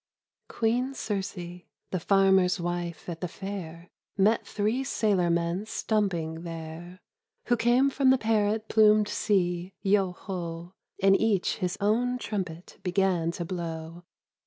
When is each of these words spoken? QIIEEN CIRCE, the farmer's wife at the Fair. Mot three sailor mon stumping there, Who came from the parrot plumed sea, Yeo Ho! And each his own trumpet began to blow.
QIIEEN 0.49 0.95
CIRCE, 0.95 1.65
the 1.91 1.99
farmer's 1.99 2.59
wife 2.59 3.07
at 3.07 3.21
the 3.21 3.27
Fair. 3.27 3.91
Mot 4.17 4.43
three 4.47 4.83
sailor 4.83 5.29
mon 5.29 5.67
stumping 5.67 6.41
there, 6.41 6.99
Who 7.49 7.55
came 7.55 7.91
from 7.91 8.09
the 8.09 8.17
parrot 8.17 8.67
plumed 8.67 9.07
sea, 9.09 9.73
Yeo 9.83 10.13
Ho! 10.13 10.73
And 11.03 11.15
each 11.21 11.57
his 11.57 11.77
own 11.79 12.17
trumpet 12.17 12.79
began 12.81 13.29
to 13.33 13.45
blow. 13.45 14.01